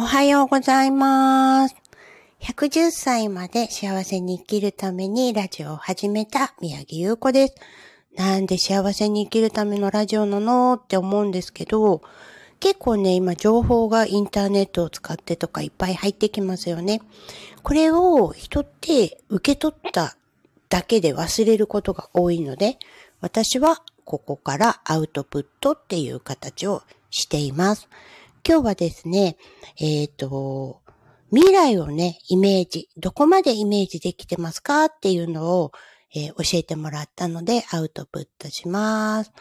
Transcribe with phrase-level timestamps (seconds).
[0.00, 1.74] おはようございます。
[2.40, 7.56] 110歳まで幸せに生きるためにラジオを始めた宮城優子です。
[8.14, 12.00] なんで幸せに生きるためのラジオなのって思うんですけど、
[12.60, 17.02] 結構ね、今情報がインターネットを使ってとかいっぱい入ってきますよね。
[17.64, 20.16] これを人って受け取った
[20.68, 22.78] だけで忘れることが多いので、
[23.20, 27.88] 私はここからアウトプットっていう形をしています。
[28.48, 29.36] 今日はですね、
[29.78, 30.80] えっ、と、
[31.30, 35.72] 未来をね、イメージ、どこまでイメージできてますかっていうのを、
[36.14, 39.32] えー教えてもらったのでアウトプットします。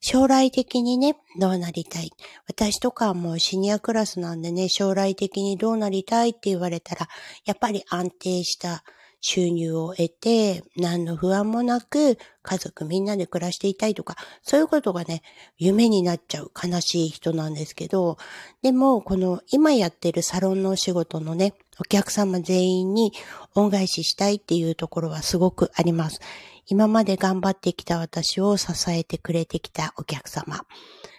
[0.00, 2.10] 将来的にね、どうなりたい？
[2.48, 7.08] 私とかはもうシニアクラスなんでね、将来的にどうなりたいって言われたら、
[7.44, 8.82] やっぱり安定した
[9.20, 15.22] 収入を得て、何の不安もなく家族みんなで暮らしていたいとか、そういうことがね、
[15.56, 18.16] 夢になっちゃう悲しい人なんですけど、
[18.62, 23.12] でも、この今やってるサロンのお仕事のね、お客様全員に
[23.54, 26.20] 恩返ししたいっていうところはすごくあります。
[26.66, 30.64] 今まで頑張ってきた私を支えてくれてきたお客様。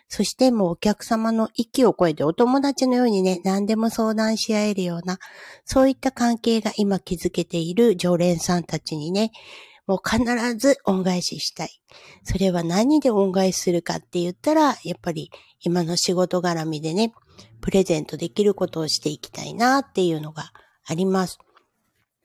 [0.10, 5.20] そしてもうお客様の息を超えてお友達のようにね、何でも相談し合えるような、
[5.66, 9.32] そういった関係が今築けている常連さんたちにね、
[9.86, 10.24] もう必
[10.56, 11.82] ず恩返ししたい。
[12.24, 17.14] それは何で恩返しするかって言ったら、やっぱり今の仕事絡みでね、
[17.62, 20.52] プレゼントできることをしていきたいなっていうのが
[20.86, 21.38] あります。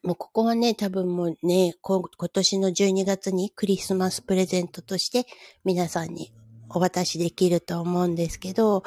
[0.03, 5.25] もうここはね、多分もうね、今年の12月にクリスマスプレゼントとして
[5.63, 6.31] 皆さんに
[6.69, 8.83] お渡しできると思うんですけど、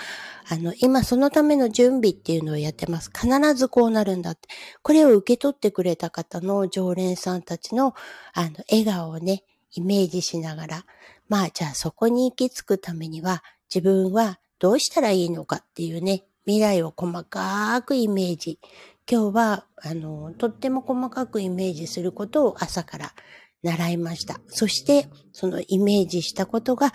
[0.49, 3.11] あの、今そのための準備っていうのをやってます。
[3.11, 4.49] 必ずこうなるんだって。
[4.83, 7.95] これを受け取ってくれた方の常連さんたちの、
[8.35, 10.87] あの、笑顔をね、イメージしながら、
[11.29, 18.59] まあ、じゃあそこに行き着くためには、自分はどうしたらいいのかっていうね、未来を細かくイメージ。
[19.11, 23.13] 今日は、あの、とっても細かくイメージすることを朝から
[23.63, 24.41] 習いました。
[24.49, 26.93] そして、そのイメージしたことが、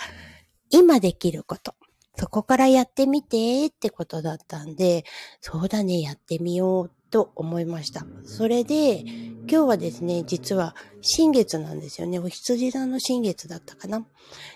[0.73, 1.75] 今できること。
[2.17, 5.05] そこからやってみてってことだったんで、
[5.39, 8.05] そうだね、やってみようと思いました。
[8.25, 12.17] それで、今日はですね、実は新月なんですよね。
[12.17, 14.03] お羊座の新月だったかな。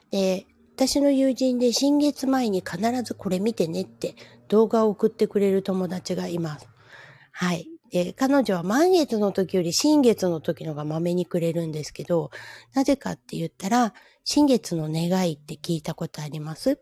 [0.09, 4.15] で、私の友人で新月前に必ずこれ見てねって
[4.47, 6.67] 動画を送ってくれる友達がいます。
[7.31, 7.69] はい。
[7.91, 12.31] で、彼女は満月の時より新月の時のがまめにくれるんですけど、
[12.73, 13.93] なぜかって言ったら、
[14.23, 16.79] 新月の願いって聞いたことあります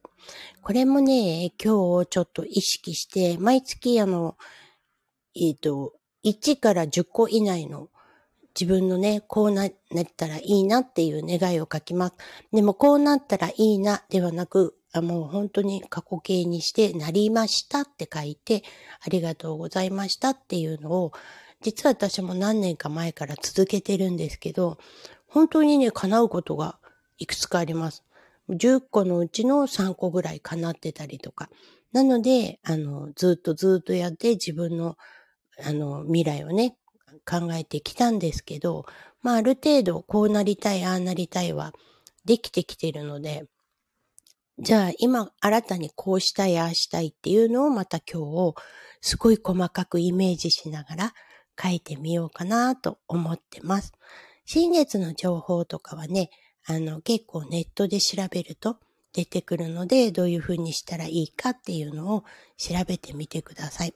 [0.64, 4.36] これもね、今日ちょっと意識して、毎月あの、
[5.36, 5.94] えっ、と、
[6.26, 7.90] 1から10個以内の
[8.60, 12.16] 自分のね、こうななったらいいなっていう願いを書きます。
[12.54, 18.64] でもこうなったらいいなではなく、あもう本当に過去形にして、なりましたって書いて、
[19.06, 21.12] ありがとうございましたっていうのを、
[21.62, 24.78] 実は私も何年か前から続けてるんですけど、
[25.28, 26.80] 本当にね、叶うことが
[27.18, 28.06] いくつかあります。
[28.50, 31.50] 10個のうちの3個ぐらい叶ってたりとか。
[31.92, 34.96] なので、あの、ずっとずっとやって自分の、
[35.62, 36.78] あの、未来をね、
[37.30, 38.86] 考えてきたんですけど、
[39.22, 41.74] まあ、ある程度、こうなりたい、ああなりたいは、
[42.24, 43.46] できてきてるので、
[44.58, 48.22] じゃあ今新たにこうしたい、ああしたいっていうのをまた今
[48.54, 48.54] 日、
[49.02, 51.14] すごい細かくイメージしながら
[51.62, 53.92] 書いてみようかなと思ってます。
[54.46, 56.30] 新月の情報とかはね、
[56.66, 58.78] あの結構ネットで調べると
[59.12, 62.24] 出てくるので、どういうふうにしたらいいかっていうのを
[62.58, 63.94] 調べてみてください。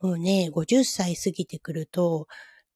[0.00, 2.28] もうね、50歳過ぎてくると、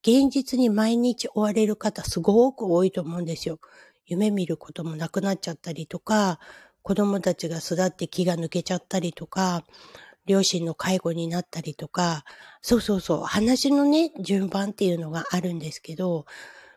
[0.02, 3.58] 現実に毎日追われる方すごく多いと思うんですよ。
[4.06, 6.40] 夢見ることもなくなっちゃったりとか、
[6.90, 9.62] 子供たちが育って気が抜けちゃったりとか、
[10.26, 12.24] 両親の介護になったりとか、
[12.62, 16.26] そうそうそう、話のね、順番っていうのがあるんですけど、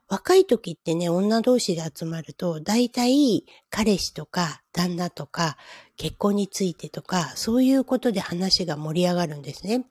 [0.07, 5.57] 若い時ってね、女同士で集まると、大体彼氏とか旦那とか
[5.97, 9.83] 結婚についてとか、そういうことで話が盛り上がるんですね。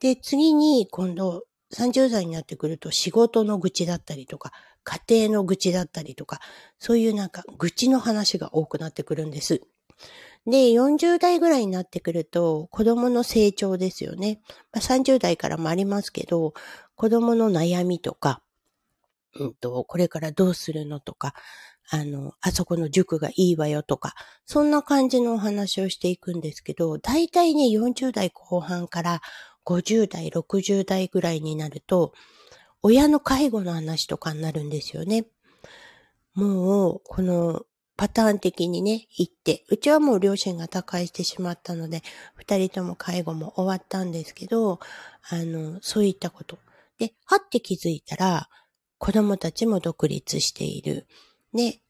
[0.00, 4.52] で、次に今度30代になってくると仕事の愚痴だったりとか、
[4.86, 6.40] 家庭の愚痴だったりとか、
[6.78, 9.60] そういうなんか愚痴の話が多くなってくるんです。
[10.46, 14.40] で、40代ぐらいになってくると、子供の成長ですよね。
[14.72, 16.54] まあ、30代からもありますけど、
[16.94, 18.42] 子供の悩みとか、
[19.34, 21.34] うんと、これからどうするのとか、
[21.90, 29.20] あの、あそこの塾がいいわよとか、そんな感じのお話をしていくんですけど、大体ね、40代後半から
[29.64, 32.12] 50代、60代ぐらいになると、
[32.88, 35.26] 親の介護の話とかになるんですよね。
[36.34, 37.66] もう、この
[37.96, 42.04] パターン的にね、行って、うちはもう両親が他界してしまったので、
[42.36, 44.78] 二人とも介護も終わったんですけど、
[45.28, 46.60] あの、そういったこと。
[46.98, 48.48] で、はって気づいたら、
[48.98, 51.08] 子供たちも独立している。
[51.52, 51.80] で、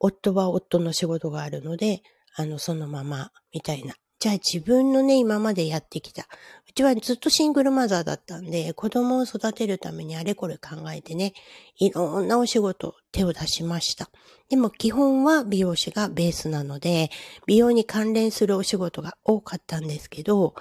[0.00, 2.02] 夫は夫の仕事があるので、
[2.34, 3.94] あの、そのまま、みたいな。
[4.22, 6.28] じゃあ自分のね、今までやってきた。
[6.68, 11.32] うちはずっとシングルマザーだったんで、子供を育てるためにあれこれ考えてね、
[11.76, 14.10] いろんなお仕事、手を出しました。
[14.48, 17.10] でも基本は美容師がベースなので、
[17.46, 20.54] 美容に関連するお仕事が多かったんですけど、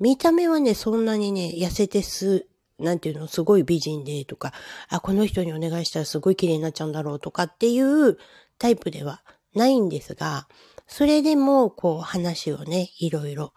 [0.00, 2.46] 見た目はね、そんなにね、痩せてす、
[2.78, 4.54] なんていうの、すごい美人でとか、
[4.88, 8.16] あ、この人にお願いしたらすごい綺麗になっちゃうんだろうとかっていう
[8.56, 9.22] タイプでは
[9.54, 10.48] ないんですが、
[10.86, 13.52] それでも、こう話をね、いろいろ、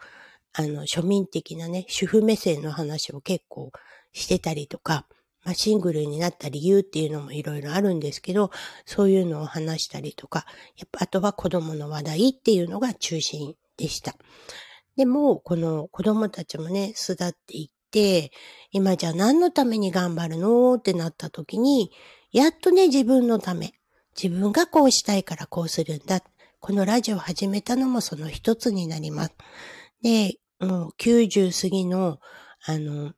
[0.52, 3.72] あの、庶民的なね、主婦目線の話を結構
[4.12, 5.06] してたりとか、
[5.44, 8.50] まあ、シングルになった理由っていうのもいろいろあるんですけど、
[8.84, 10.44] そういうのを話したりとか、
[10.76, 14.16] やっぱあとは子供の話題っていうのが中心でした。
[14.96, 18.32] でも、この子供たちもね、巣立っていって、
[18.72, 21.92] 今じゃあ何のために頑張るのってなった時に、
[22.32, 23.74] やっとね、自分のため、
[24.20, 26.22] 自分がこうしたいからこうするんだ。
[26.66, 29.34] このラジオを始めたのもその一つになります。
[30.02, 32.18] で、もう90過ぎの、
[32.64, 33.12] あの、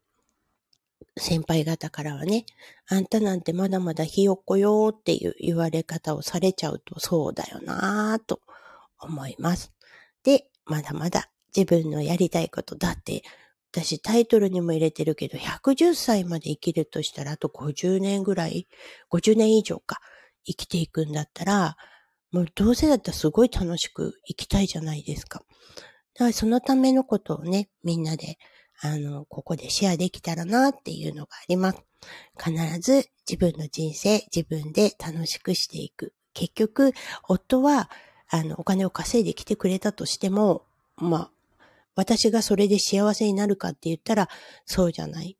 [1.16, 2.44] 先輩方からはね、
[2.90, 8.42] あんたなんてまだまだひよっこよーっていう言われ方をされちゃうとそうだよなぁと
[9.00, 9.72] 思います。
[10.24, 13.22] で、まだまだ自分のやりたいことだって、
[13.72, 18.68] 私タイトルにも入れてるけど、110歳まで生きるとしたらあと50年ぐらい、
[19.10, 20.02] 50年以上か
[20.44, 21.78] 生きていくんだったら、
[22.32, 25.40] もうどうせだったらすごい楽しく生きたいじゃないですか。
[26.14, 28.38] だからそのためのことをね、みんなで、
[28.80, 31.78] あの、ここでシェアできたらなっていうのがあります。
[32.38, 36.12] 必ず自分の人生、自分で楽しくしていく。
[36.34, 36.92] 結局、
[37.28, 37.90] 夫は、
[38.28, 40.66] あの、お金を稼いできてくれたとしても、
[40.96, 41.30] まあ、
[41.96, 44.28] 私がそれで幸せになるかって言ったら、
[44.66, 45.36] そうじゃない。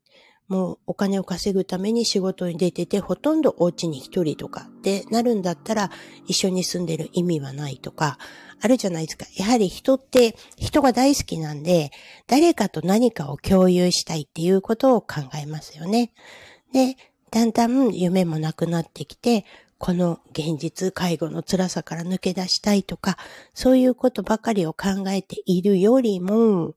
[0.49, 5.91] もうお金を稼ぐために仕事に出てて、ほとんどお家に一人とかってなるんだったら、
[6.25, 8.17] 一緒に住んでる意味はないとか、
[8.59, 9.25] あるじゃないですか。
[9.37, 11.91] やはり人って人が大好きなんで、
[12.27, 16.11] 誰かと何かを共有したいっていうことを考えますよね。
[16.73, 16.95] で、
[17.31, 19.45] だんだん夢もなくなってきて、
[19.77, 23.17] この現実、介護の辛さから抜け出したいとか、
[23.53, 26.73] そういうことばかりを考えているよりも、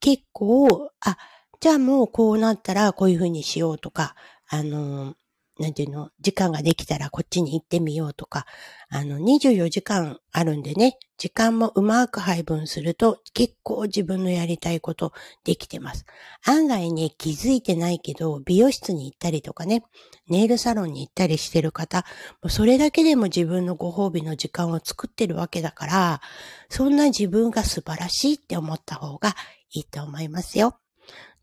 [0.00, 1.16] 結構、あ、
[1.66, 4.14] じゃあもうこうなったらこういうふうにしようとか、
[4.48, 5.16] あの、
[5.58, 8.46] なんていうの、時間ができたらこっちに行ってみようとか、
[8.88, 16.06] あの、24時間あるんでね、時間もうまく配分すると結構自分のやりたいことできてます。
[16.46, 19.82] 案外ね、気づいてないけど、美容室に行ったりとかね、
[20.28, 22.04] ネイルサロンに行ったりしてる方、
[22.44, 26.20] もそれだけでも自分のご褒美の時間を作ってるわけだから、
[26.68, 29.34] そんな自分が素晴らしいって思った方が
[29.72, 30.78] いいと思いますよ。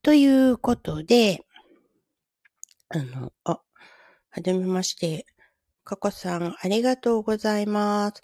[0.04, 1.46] ということで、
[2.90, 3.62] あの、あ、
[4.32, 5.26] はじめまして。
[5.86, 8.22] かこさん、ありがとうございます。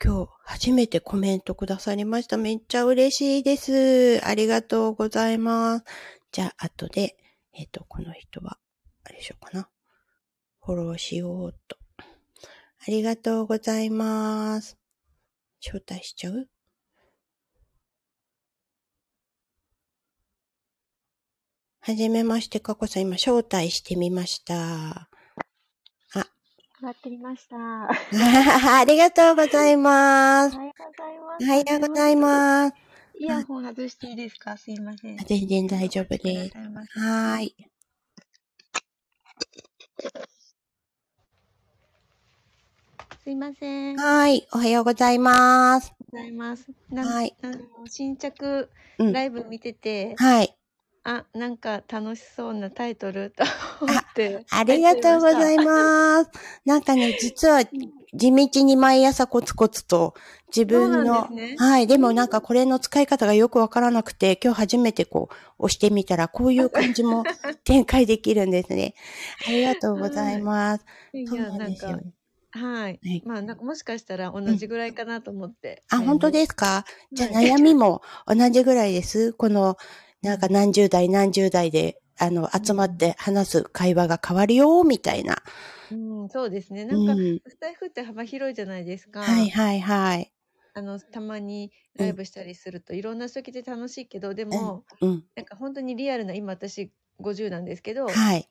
[0.00, 2.36] 今日、初めてコメントくださりました。
[2.36, 4.24] めっちゃ嬉しいです。
[4.24, 5.84] ありがとうございます。
[6.30, 7.16] じゃあ、後で、
[7.54, 8.58] えっ、ー、と、この人は、
[9.02, 9.68] あれしようかな。
[10.60, 11.76] フォローしようと。
[11.98, 12.04] あ
[12.86, 14.78] りがとうございます。
[15.60, 16.48] 招待しちゃう？
[21.86, 25.08] はじめまして、かこさん、今、招待してみました。
[26.14, 26.26] あ。
[26.82, 27.56] わってみました。
[27.88, 30.56] ありがとうございます。
[30.56, 31.44] おはようございます。
[31.44, 32.74] おはようございます。
[33.20, 34.56] イヤホン外していいですか？
[34.56, 35.16] すいません。
[35.18, 36.98] 全然大丈夫です。
[36.98, 37.54] はい。
[43.22, 43.96] すいません。
[43.96, 44.48] はい。
[44.52, 45.94] おはようございます。
[46.10, 46.66] ございます。
[46.92, 47.36] はい。
[47.42, 48.68] あの、新着
[48.98, 50.55] ライブ見てて、うん、はい。
[51.08, 53.44] あ、なんか楽しそうなタイトルと
[53.80, 54.44] 思って。
[54.50, 56.30] ありがとうございます。
[56.64, 60.14] なんかね、実は地道に毎朝コツコツと
[60.48, 65.34] 自分の、ね、はい、でもなんかこれの使い方がよくわからなくて、今日初めてこう
[65.66, 67.22] 押してみたらこういう感じも
[67.62, 68.96] 展開できるんですね。
[69.46, 70.84] ありがとうございます。
[71.12, 72.00] はい、そうなんですよ。
[72.50, 73.22] はい。
[73.24, 75.84] まあ、なんかもしかしたら同じぐらいかなと思って。
[75.92, 76.84] うん、あ、本当ですか？
[77.12, 79.34] じゃあ悩みも同じぐらいです。
[79.34, 79.76] この
[80.26, 85.36] なんか何十代何十代で、あの、集まって話す会話が変わるよ、みたいな。
[85.92, 86.84] うん、そうですね。
[86.84, 87.14] なんか、
[87.48, 89.20] スタイフって幅広いじゃないですか。
[89.20, 90.32] はいはいはい。
[90.74, 96.90] あの、たまにライブしたりすると、いろんな人来て楽しいけど、でも、うん、なんか本当にリアルな、今私
[97.20, 98.48] 50なんですけど、はい。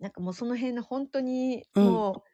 [0.00, 2.24] なんかもうその辺の本当にも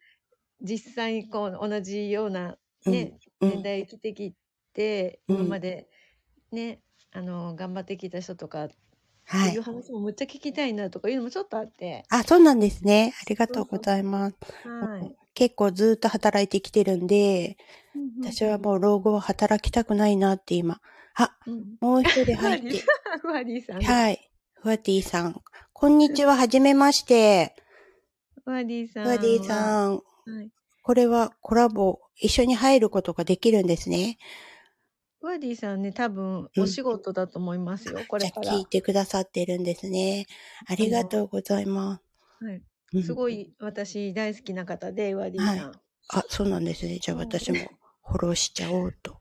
[0.63, 4.35] う、実際こう同じようなね、年代生きてき
[4.75, 5.89] て、今まで
[6.53, 6.81] ね、
[7.13, 8.69] あの、頑張ってきた人とか、
[9.27, 9.55] はい。
[9.55, 12.05] いう話もむっちゃ聞きたいなとかいうのもちょっとあって。
[12.09, 13.15] あ、そうなんですね。
[13.21, 14.37] ありがとうございます。
[14.67, 15.17] はい。
[15.35, 17.57] 結構ずっと働いてきてるんで、
[18.21, 20.81] 私はもう老後は働きたくないなって今。
[21.15, 22.83] あ、うん、もう一人入って。
[23.21, 23.83] ふわりさん。
[23.83, 24.31] はい。
[24.55, 25.41] ふわティさん。
[25.73, 27.55] こんにちは、はじめまして。
[28.45, 29.05] ふわりさん。
[29.05, 29.95] ふわティさん。
[29.95, 30.01] は
[30.43, 30.51] い。
[30.83, 34.19] これはコラボ、一緒に入ることができるんですね。
[35.23, 38.53] ワーディさんね、多分お仕事だと思いますよ、うん、これから。
[38.53, 40.27] 聞いてくださってるんですね。
[40.67, 42.01] ありがとうございま
[42.41, 42.45] す。
[42.45, 42.63] はい。
[43.03, 45.59] すごい私大好きな方で、ワーディさん。
[45.59, 45.77] はい、
[46.09, 46.99] あ、そうなんですね。
[47.01, 47.59] じゃあ私も
[48.03, 49.19] フォローしちゃおうと。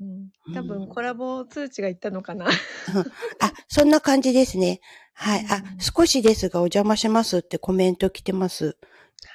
[0.00, 2.46] うん、多分コラボ通知がいったのかな。
[2.46, 2.50] あ、
[3.68, 4.80] そんな感じですね。
[5.12, 5.46] はい。
[5.48, 8.76] あ、少しですがお邪魔しますってコメント来てます。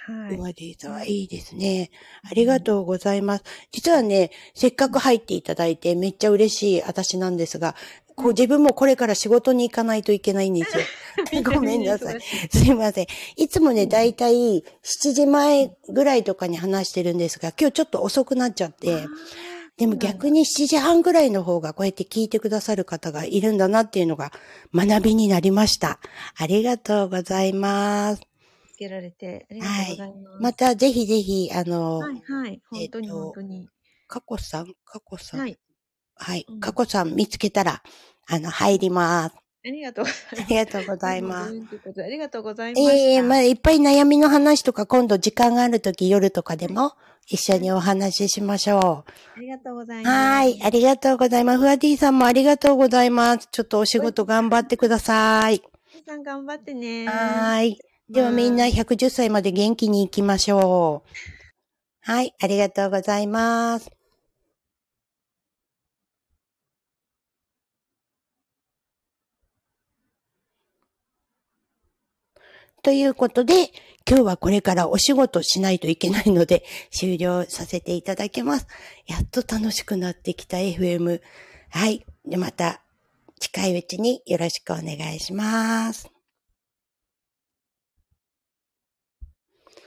[0.06, 0.38] はい。
[0.38, 1.90] ワディさん、いいですね。
[2.30, 3.44] ありがとうございます。
[3.72, 7.76] 実はね、せっかく入っていただいてめっちゃ嬉しい私なんですが、
[8.16, 10.84] こう自分もこれから仕事に行かないといけないんですよ。
[11.44, 12.20] ごめんなさい。
[12.52, 13.08] すいません。
[13.38, 19.06] いつもね、だいたい7時前ぐらいとかに話してるんですが、今日ちょっと遅くなっちゃって、
[19.78, 24.32] でも逆に7時半ぐらいの方がこうやって聞いてくださる方がいるんだなっていうのが
[24.74, 26.00] 学びになりました。
[26.36, 28.33] ありがとうございます。
[28.74, 30.28] つけられて、ありがとうございます。
[30.28, 33.70] はい、またぜひぜひ、あの、はいはい、本当に本当に。
[34.08, 35.40] かこさん、かこさん？
[35.40, 35.58] はい。
[36.16, 36.46] はい。
[36.60, 37.82] かこさん見つけたら、
[38.28, 39.36] あの、入ります。
[39.66, 40.44] ありがとうございます。
[40.44, 41.50] ありがとうございます。
[42.04, 42.82] ありがとうございます。
[42.82, 46.94] ええー、まあ、いっぱい悩みの話とか、今度時間があるとき夜とかでも、
[47.28, 48.80] 一緒にお話ししましょう。
[48.80, 50.14] ありがとうございます。
[50.14, 50.62] はい。
[50.62, 51.60] ありがとうございます。
[51.60, 53.48] ふわティさんもありがとうございます。
[53.50, 55.62] ちょっとお仕事頑張ってください。
[56.06, 57.08] さん頑張ってね。
[57.08, 57.80] はい。
[58.14, 61.10] ではみんな110歳まで元気に行きましょう。
[62.02, 62.36] はい。
[62.40, 63.90] ありがとうございます。
[72.84, 73.72] ということで、
[74.08, 78.68] 今日はこれからお仕事しないといけないので、終了させていただきます。
[79.08, 81.20] やっと楽しくなってきた FM。
[81.72, 82.06] はい。
[82.28, 82.84] で、また、
[83.40, 86.23] 近いうちによろしくお願いします。